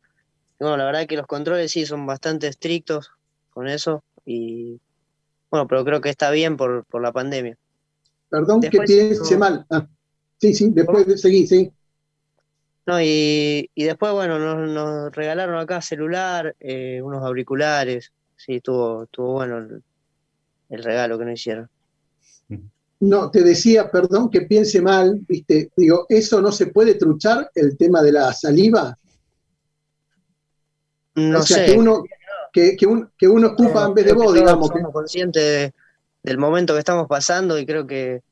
Bueno, 0.58 0.78
la 0.78 0.84
verdad 0.84 1.06
que 1.06 1.16
los 1.16 1.28
controles 1.28 1.70
sí 1.70 1.86
son 1.86 2.06
bastante 2.06 2.48
estrictos 2.48 3.12
con 3.54 3.68
eso, 3.68 4.02
y 4.26 4.80
bueno, 5.50 5.68
pero 5.68 5.84
creo 5.84 6.00
que 6.00 6.10
está 6.10 6.32
bien 6.32 6.56
por, 6.56 6.84
la 7.00 7.12
pandemia. 7.12 7.56
Perdón 8.28 8.60
que 8.60 8.70
piense 8.70 9.36
mal. 9.38 9.64
Ah, 9.70 9.86
sí, 10.40 10.52
sí, 10.52 10.70
después 10.72 11.06
de 11.06 11.16
seguir, 11.16 11.46
sí. 11.46 11.72
No, 12.86 13.00
y, 13.00 13.70
después, 13.76 14.12
bueno, 14.12 14.38
nos, 14.38 15.14
regalaron 15.14 15.56
acá 15.56 15.80
celular, 15.80 16.54
eh, 16.58 17.00
unos 17.00 17.22
auriculares. 17.24 18.12
Sí, 18.36 18.56
estuvo, 18.56 19.04
estuvo 19.04 19.34
bueno 19.34 19.58
el, 19.58 20.82
regalo 20.82 21.18
que 21.18 21.24
nos 21.24 21.34
hicieron. 21.34 21.70
No, 23.00 23.30
te 23.30 23.42
decía, 23.42 23.90
perdón 23.90 24.30
que 24.30 24.42
piense 24.42 24.82
mal, 24.82 25.20
viste, 25.28 25.70
digo, 25.76 26.06
¿eso 26.08 26.40
no 26.40 26.50
se 26.50 26.66
puede 26.66 26.94
truchar 26.94 27.50
el 27.54 27.76
tema 27.76 28.02
de 28.02 28.12
la 28.12 28.32
saliva? 28.32 28.98
No 31.14 31.42
sé. 31.42 31.66
Que 31.66 31.72
uno, 31.78 32.02
que, 32.54 32.76
que, 32.76 32.86
uno 33.28 33.48
ocupa 33.48 33.84
en 33.84 33.94
vez 33.94 34.06
de 34.06 34.12
vos, 34.12 34.32
digamos. 34.32 34.68
Somos 34.68 34.92
conscientes 34.92 35.72
del 36.22 36.38
momento 36.38 36.72
que 36.72 36.78
estamos 36.78 37.08
pasando 37.08 37.58
y 37.58 37.66
creo 37.66 37.84
que, 37.84 38.22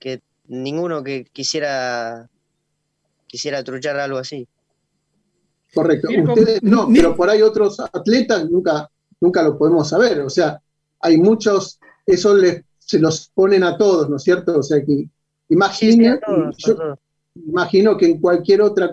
que 0.00 0.20
ninguno 0.48 1.04
que 1.04 1.24
quisiera 1.32 2.28
quisiera 3.28 3.62
truchar 3.62 3.98
algo 3.98 4.18
así. 4.18 4.46
Correcto. 5.72 6.08
Ustedes 6.24 6.62
no, 6.62 6.88
pero 6.92 7.16
por 7.16 7.30
ahí 7.30 7.40
otros 7.40 7.78
atletas 7.80 8.50
nunca, 8.50 8.90
nunca 9.20 9.42
lo 9.44 9.56
podemos 9.56 9.88
saber. 9.88 10.20
O 10.20 10.28
sea, 10.28 10.60
hay 11.00 11.16
muchos, 11.16 11.78
eso 12.04 12.34
les, 12.34 12.62
se 12.78 12.98
los 12.98 13.30
ponen 13.32 13.62
a 13.62 13.78
todos, 13.78 14.10
¿no 14.10 14.16
es 14.16 14.24
cierto? 14.24 14.58
O 14.58 14.62
sea 14.62 14.84
que 14.84 15.08
imagina, 15.48 16.20
yo 16.58 16.96
imagino 17.46 17.96
que 17.96 18.06
en 18.06 18.20
cualquier 18.20 18.60
otra 18.60 18.90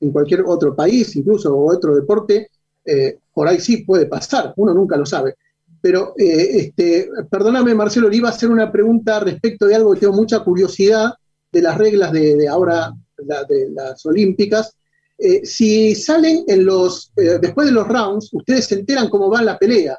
en 0.00 0.12
cualquier 0.12 0.42
otro 0.46 0.74
país, 0.74 1.14
incluso 1.16 1.54
o 1.54 1.74
otro 1.74 1.94
deporte, 1.96 2.50
eh, 2.84 3.18
por 3.32 3.48
ahí 3.48 3.60
sí 3.60 3.78
puede 3.78 4.06
pasar, 4.06 4.52
uno 4.56 4.74
nunca 4.74 4.96
lo 4.96 5.06
sabe. 5.06 5.36
Pero, 5.80 6.14
eh, 6.16 6.58
este, 6.58 7.08
perdóname, 7.30 7.74
Marcelo, 7.74 8.08
le 8.08 8.16
iba 8.16 8.28
a 8.28 8.32
hacer 8.32 8.50
una 8.50 8.72
pregunta 8.72 9.20
respecto 9.20 9.66
de 9.66 9.74
algo 9.74 9.92
que 9.92 10.00
tengo 10.00 10.14
mucha 10.14 10.40
curiosidad 10.40 11.12
de 11.52 11.62
las 11.62 11.76
reglas 11.76 12.12
de, 12.12 12.36
de 12.36 12.48
ahora 12.48 12.92
de 13.16 13.70
las 13.70 14.04
Olímpicas, 14.06 14.76
eh, 15.18 15.44
si 15.44 15.94
salen 15.94 16.44
en 16.48 16.64
los, 16.64 17.12
después 17.14 17.66
de 17.66 17.72
los 17.72 17.86
rounds, 17.86 18.30
ustedes 18.32 18.66
se 18.66 18.74
enteran 18.76 19.08
cómo 19.08 19.30
va 19.30 19.42
la 19.42 19.58
pelea. 19.58 19.98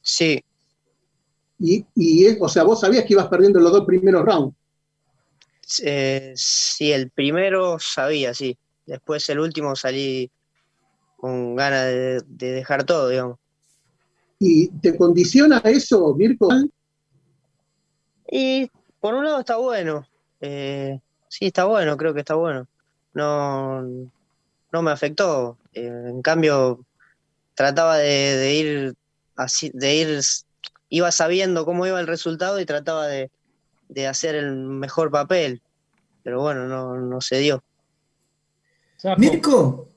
Sí. 0.00 0.42
Y, 1.58 1.84
o 2.40 2.48
sea, 2.48 2.62
vos 2.62 2.80
sabías 2.80 3.04
que 3.04 3.12
ibas 3.12 3.28
perdiendo 3.28 3.60
los 3.60 3.72
dos 3.72 3.84
primeros 3.84 4.24
rounds. 4.24 4.56
Sí, 5.62 6.92
el 6.92 7.10
primero 7.10 7.78
sabía, 7.78 8.32
sí. 8.32 8.56
Después 8.86 9.28
el 9.28 9.38
último 9.38 9.76
salí 9.76 10.30
con 11.20 11.54
ganas 11.54 11.84
de, 11.84 12.22
dejar 12.28 12.84
todo, 12.84 13.10
digamos. 13.10 13.38
¿Y 14.38 14.68
te 14.68 14.96
condiciona 14.96 15.58
eso, 15.64 16.14
Mirko? 16.14 16.48
Y 18.26 18.70
por 19.00 19.12
un 19.12 19.24
lado 19.24 19.40
está 19.40 19.56
bueno. 19.56 20.06
Eh, 20.40 20.98
sí, 21.28 21.46
está 21.46 21.66
bueno, 21.66 21.96
creo 21.98 22.14
que 22.14 22.20
está 22.20 22.36
bueno. 22.36 22.66
No, 23.12 23.82
no 23.82 24.82
me 24.82 24.90
afectó. 24.90 25.58
Eh, 25.74 25.86
en 26.06 26.22
cambio, 26.22 26.86
trataba 27.54 27.98
de, 27.98 28.54
ir 28.54 28.94
así, 29.36 29.70
de 29.74 29.94
ir, 29.96 30.20
iba 30.88 31.10
sabiendo 31.12 31.66
cómo 31.66 31.86
iba 31.86 32.00
el 32.00 32.06
resultado 32.06 32.58
y 32.60 32.64
trataba 32.64 33.06
de, 33.08 33.30
hacer 34.08 34.36
el 34.36 34.56
mejor 34.56 35.10
papel. 35.10 35.60
Pero 36.22 36.40
bueno, 36.40 36.66
no, 36.66 36.96
no 36.96 37.20
se 37.20 37.38
dio. 37.38 37.62
Mirko, 39.18 39.89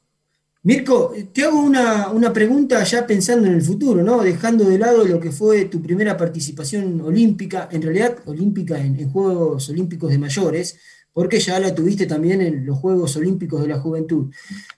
Mirko, 0.66 1.14
te 1.34 1.44
hago 1.44 1.62
una, 1.62 2.32
pregunta 2.32 2.82
ya 2.86 3.06
pensando 3.06 3.48
en 3.48 3.56
el 3.56 3.62
futuro, 3.62 4.02
¿no? 4.02 4.24
Dejando 4.24 4.64
de 4.64 4.78
lado 4.78 5.04
lo 5.04 5.20
que 5.20 5.30
fue 5.30 5.66
tu 5.66 5.82
primera 5.82 6.16
participación 6.16 7.02
olímpica, 7.02 7.68
en 7.70 7.82
realidad 7.82 8.20
olímpica 8.26 8.80
en, 8.80 9.10
Juegos 9.10 9.68
Olímpicos 9.68 10.10
de 10.10 10.20
Mayores, 10.20 10.80
porque 11.12 11.42
ya 11.42 11.60
la 11.60 11.76
tuviste 11.76 12.06
también 12.06 12.40
en 12.40 12.66
los 12.66 12.80
Juegos 12.80 13.18
Olímpicos 13.18 13.62
de 13.62 13.68
la 13.68 13.82
Juventud. 13.82 14.34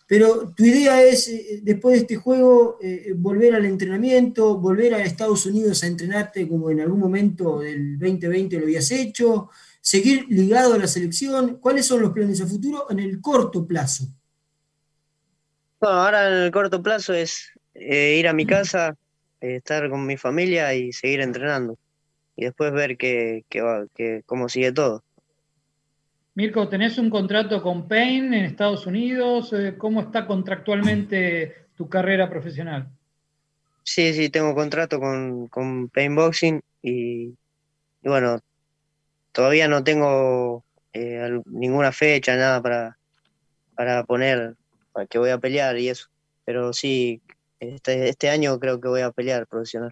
Pero 0.08 0.56
tu 0.56 0.66
idea 0.66 1.04
es, 1.04 1.28
eh, 1.28 1.62
después 1.62 1.94
de 1.94 2.02
este 2.02 2.16
juego, 2.16 2.80
eh, 2.82 3.14
volver 3.16 3.54
al 3.54 3.66
entrenamiento, 3.66 4.58
volver 4.58 4.96
a 4.96 5.04
Estados 5.04 5.46
Unidos 5.46 5.84
a 5.84 5.88
entrenarte 5.88 6.48
como 6.48 6.72
en 6.72 6.82
algún 6.82 7.00
momento 7.00 7.60
del 7.60 8.00
2020 8.00 8.58
lo 8.58 8.64
habías 8.64 8.90
hecho, 8.90 9.52
seguir 9.82 10.26
ligado 10.30 10.74
a 10.74 10.80
la 10.80 10.88
selección. 10.88 11.60
¿Cuáles 11.62 11.86
son 11.86 12.02
los 12.02 12.12
planes 12.12 12.42
a 12.42 12.48
futuro 12.48 12.88
en 12.90 12.98
el 12.98 13.22
corto 13.22 13.68
plazo? 13.68 14.08
Ahora 15.82 16.28
en 16.28 16.44
el 16.44 16.52
corto 16.52 16.82
plazo 16.82 17.14
es 17.14 17.52
eh, 17.74 18.18
ir 18.20 18.28
a 18.28 18.34
mi 18.34 18.46
casa, 18.46 18.96
eh, 19.42 19.56
estar 19.56 19.90
con 19.90 20.06
mi 20.06 20.18
familia 20.18 20.74
y 20.74 20.92
seguir 20.94 21.22
entrenando. 21.22 21.78
Y 22.36 22.46
después 22.46 22.72
ver 22.74 22.98
qué, 22.98 23.44
va, 23.56 23.86
cómo 24.26 24.50
sigue 24.50 24.72
todo. 24.72 25.04
Mirko, 26.34 26.68
¿tenés 26.68 26.98
un 26.98 27.10
contrato 27.10 27.62
con 27.62 27.88
Payne 27.88 28.40
en 28.40 28.46
Estados 28.46 28.86
Unidos? 28.86 29.54
Eh, 29.54 29.76
¿Cómo 29.78 30.02
está 30.02 30.28
contractualmente 30.28 31.68
tu 31.76 31.88
carrera 31.88 32.30
profesional? 32.30 32.90
Sí, 33.84 34.14
sí, 34.14 34.30
tengo 34.30 34.54
contrato 34.54 35.00
con, 35.00 35.48
con 35.48 35.88
Pain 35.90 36.16
Boxing 36.16 36.62
y, 36.82 37.28
y, 37.28 37.36
bueno, 38.04 38.40
todavía 39.32 39.68
no 39.68 39.84
tengo 39.84 40.64
ninguna 41.46 41.92
fecha, 41.92 42.38
nada 42.38 42.62
para, 42.62 42.98
para 43.76 44.04
poner 44.06 44.56
que 45.10 45.18
voy 45.18 45.30
a 45.30 45.38
pelear 45.38 45.78
y 45.78 45.90
eso. 45.90 46.08
Pero 46.46 46.74
sí, 46.74 47.22
este, 47.60 48.10
este 48.10 48.30
año 48.30 48.60
creo 48.60 48.80
que 48.80 48.88
voy 48.88 49.02
a 49.02 49.12
pelear 49.12 49.48
profesional. 49.48 49.92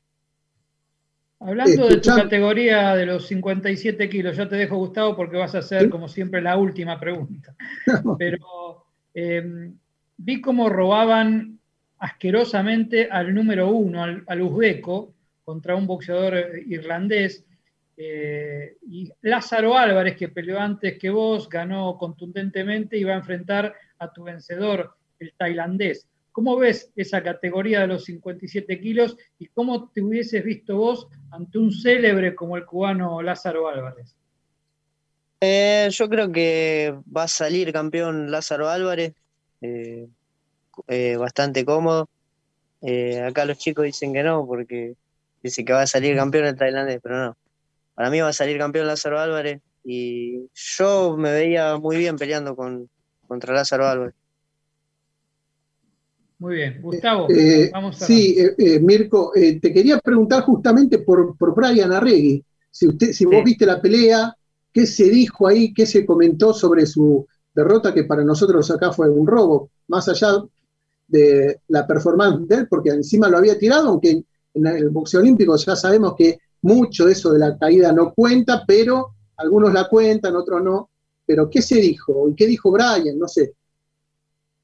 Hablando 1.45 1.89
de 1.89 1.97
tu 1.97 2.09
categoría 2.09 2.95
de 2.95 3.05
los 3.05 3.27
57 3.27 4.09
kilos, 4.09 4.37
ya 4.37 4.47
te 4.47 4.55
dejo 4.55 4.77
Gustavo 4.77 5.15
porque 5.15 5.35
vas 5.35 5.53
a 5.55 5.57
hacer 5.57 5.89
como 5.89 6.07
siempre 6.07 6.41
la 6.41 6.55
última 6.55 6.97
pregunta. 6.97 7.53
Pero 8.17 8.85
em, 9.13 9.75
vi 10.15 10.39
cómo 10.39 10.69
robaban 10.69 11.59
asquerosamente 11.97 13.09
al 13.11 13.33
número 13.33 13.69
uno, 13.69 14.03
al, 14.03 14.41
uzbeco, 14.41 15.13
contra 15.43 15.75
un 15.75 15.85
boxeador 15.85 16.35
eh, 16.37 16.63
irlandés. 16.67 17.45
Eh, 17.97 18.77
y 18.89 19.11
Lázaro 19.21 19.77
Álvarez, 19.77 20.15
que 20.15 20.29
peleó 20.29 20.59
antes 20.59 20.97
que 20.97 21.09
vos, 21.09 21.49
ganó 21.49 21.97
contundentemente 21.97 22.97
y 22.97 23.03
va 23.03 23.13
a 23.13 23.17
enfrentar 23.17 23.75
a 24.03 24.13
tu 24.13 24.23
vencedor, 24.23 24.95
el 25.19 25.33
tailandés. 25.37 26.07
¿Cómo 26.31 26.57
ves 26.57 26.91
esa 26.95 27.21
categoría 27.21 27.81
de 27.81 27.87
los 27.87 28.05
57 28.05 28.79
kilos 28.79 29.15
y 29.37 29.47
cómo 29.47 29.89
te 29.89 30.01
hubieses 30.01 30.43
visto 30.43 30.77
vos 30.77 31.07
ante 31.31 31.59
un 31.59 31.71
célebre 31.71 32.33
como 32.33 32.57
el 32.57 32.65
cubano 32.65 33.21
Lázaro 33.21 33.67
Álvarez? 33.67 34.15
Eh, 35.39 35.89
yo 35.91 36.09
creo 36.09 36.31
que 36.31 36.95
va 37.15 37.23
a 37.23 37.27
salir 37.27 37.71
campeón 37.71 38.31
Lázaro 38.31 38.69
Álvarez, 38.69 39.13
eh, 39.61 40.07
eh, 40.87 41.17
bastante 41.17 41.65
cómodo. 41.65 42.09
acá 43.27 43.45
los 43.45 43.57
chicos 43.57 43.85
dicen 43.85 44.13
que 44.13 44.23
no, 44.23 44.45
porque 44.47 44.95
dicen 45.43 45.65
que 45.65 45.73
va 45.73 45.83
a 45.83 45.87
salir 45.87 46.15
campeón 46.15 46.45
el 46.45 46.55
tailandés, 46.55 46.99
pero 47.03 47.17
no. 47.17 47.37
Para 47.93 48.09
mí 48.09 48.21
va 48.21 48.29
a 48.29 48.33
salir 48.33 48.57
campeón 48.57 48.87
Lázaro 48.87 49.19
Álvarez 49.19 49.61
y 49.83 50.49
yo 50.53 51.15
me 51.17 51.31
veía 51.31 51.77
muy 51.77 51.97
bien 51.97 52.17
peleando 52.17 52.55
con, 52.55 52.89
contra 53.33 53.55
Lázaro 53.55 53.87
Álvarez. 53.87 54.13
Muy 56.37 56.55
bien, 56.55 56.79
Gustavo, 56.81 57.27
eh, 57.31 57.71
vamos 57.73 57.99
a 57.99 58.05
Sí, 58.05 58.35
eh, 58.37 58.53
eh, 58.57 58.79
Mirko, 58.79 59.31
te 59.33 59.73
quería 59.73 59.97
preguntar 59.97 60.43
justamente 60.43 60.99
por, 60.99 61.35
por 61.35 61.55
Brian 61.55 61.91
Arregui. 61.91 62.43
Si, 62.69 62.87
usted, 62.87 63.11
si 63.11 63.25
vos 63.25 63.43
viste 63.43 63.65
la 63.65 63.81
pelea, 63.81 64.35
¿qué 64.71 64.85
se 64.85 65.05
dijo 65.05 65.47
ahí, 65.47 65.73
qué 65.73 65.87
se 65.87 66.05
comentó 66.05 66.53
sobre 66.53 66.85
su 66.85 67.25
derrota, 67.55 67.93
que 67.93 68.03
para 68.03 68.23
nosotros 68.23 68.69
acá 68.69 68.91
fue 68.91 69.09
un 69.09 69.25
robo, 69.25 69.71
más 69.87 70.07
allá 70.09 70.43
de 71.07 71.59
la 71.69 71.87
performance 71.87 72.47
de 72.47 72.55
él, 72.55 72.67
porque 72.67 72.89
encima 72.89 73.29
lo 73.29 73.37
había 73.37 73.57
tirado, 73.57 73.89
aunque 73.89 74.23
en 74.53 74.67
el 74.67 74.89
boxeo 74.89 75.21
olímpico 75.21 75.55
ya 75.55 75.75
sabemos 75.75 76.13
que 76.15 76.37
mucho 76.61 77.05
de 77.05 77.13
eso 77.13 77.31
de 77.31 77.39
la 77.39 77.57
caída 77.57 77.91
no 77.93 78.13
cuenta, 78.13 78.63
pero 78.67 79.15
algunos 79.37 79.73
la 79.73 79.87
cuentan, 79.87 80.35
otros 80.35 80.61
no. 80.63 80.89
Pero 81.25 81.49
¿qué 81.49 81.61
se 81.61 81.75
dijo? 81.75 82.29
¿Y 82.29 82.35
qué 82.35 82.47
dijo 82.47 82.71
Brian? 82.71 83.17
No 83.17 83.27
sé. 83.27 83.53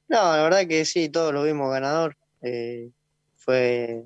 No, 0.08 0.18
la 0.18 0.44
verdad 0.44 0.68
que 0.68 0.86
sí, 0.86 1.10
todos 1.10 1.34
lo 1.34 1.44
vimos 1.44 1.72
ganador. 1.72 2.18
Eh, 2.42 2.90
fue, 3.36 4.06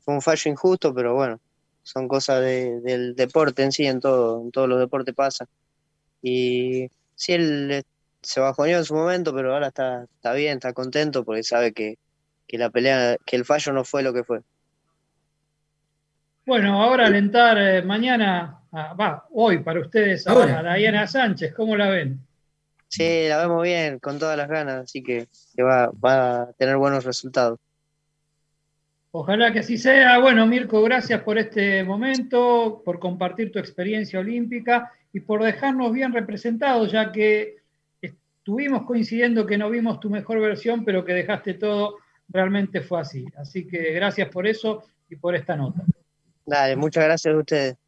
fue 0.00 0.14
un 0.14 0.22
fallo 0.22 0.50
injusto, 0.50 0.94
pero 0.94 1.14
bueno, 1.14 1.40
son 1.82 2.08
cosas 2.08 2.42
del 2.42 3.14
deporte 3.14 3.62
en 3.62 3.72
sí, 3.72 3.86
en 3.86 4.00
todo, 4.00 4.42
en 4.42 4.50
todos 4.50 4.68
los 4.68 4.78
deportes 4.78 5.14
pasa. 5.14 5.46
Y 6.22 6.88
sí, 7.14 7.32
él 7.32 7.84
se 8.22 8.40
bajoneó 8.40 8.78
en 8.78 8.84
su 8.84 8.94
momento, 8.94 9.34
pero 9.34 9.54
ahora 9.54 9.68
está, 9.68 10.04
está 10.04 10.32
bien, 10.32 10.54
está 10.54 10.72
contento 10.72 11.24
porque 11.24 11.42
sabe 11.42 11.72
que, 11.72 11.98
la 12.50 12.70
pelea, 12.70 13.16
que 13.24 13.36
el 13.36 13.44
fallo 13.44 13.72
no 13.72 13.84
fue 13.84 14.02
lo 14.02 14.12
que 14.12 14.24
fue. 14.24 14.40
Bueno, 16.46 16.82
ahora 16.82 17.06
alentar 17.06 17.58
eh, 17.58 17.82
mañana, 17.82 18.57
va, 18.72 19.26
hoy 19.32 19.58
para 19.58 19.80
ustedes, 19.80 20.26
ahora, 20.26 20.60
a 20.60 20.74
Diana 20.74 21.06
Sánchez, 21.06 21.54
¿cómo 21.54 21.76
la 21.76 21.88
ven? 21.88 22.20
Sí, 22.88 23.28
la 23.28 23.38
vemos 23.38 23.62
bien, 23.62 23.98
con 23.98 24.18
todas 24.18 24.36
las 24.36 24.48
ganas, 24.48 24.84
así 24.84 25.02
que, 25.02 25.28
va, 25.60 25.90
a 26.02 26.52
tener 26.54 26.76
buenos 26.76 27.04
resultados. 27.04 27.58
Ojalá 29.10 29.52
que 29.52 29.60
así 29.60 29.78
sea. 29.78 30.18
Bueno, 30.18 30.46
Mirko, 30.46 30.82
gracias 30.82 31.22
por 31.22 31.38
este 31.38 31.82
momento, 31.84 32.82
por 32.84 32.98
compartir 32.98 33.52
tu 33.52 33.58
experiencia 33.58 34.20
olímpica 34.20 34.92
y 35.12 35.20
por 35.20 35.42
dejarnos 35.42 35.92
bien 35.92 36.12
representados, 36.12 36.92
ya 36.92 37.10
que 37.10 37.56
estuvimos 38.00 38.84
coincidiendo 38.84 39.46
que 39.46 39.58
no 39.58 39.70
vimos 39.70 40.00
tu 40.00 40.10
mejor 40.10 40.40
versión, 40.40 40.84
pero 40.84 41.04
que 41.04 41.12
dejaste 41.14 41.54
todo, 41.54 41.96
realmente 42.28 42.80
fue 42.80 43.00
así. 43.00 43.26
Así 43.36 43.66
que 43.66 43.92
gracias 43.92 44.28
por 44.28 44.46
eso 44.46 44.84
y 45.08 45.16
por 45.16 45.34
esta 45.34 45.56
nota. 45.56 45.82
Dale, 46.46 46.76
muchas 46.76 47.04
gracias 47.04 47.34
a 47.34 47.38
ustedes. 47.38 47.74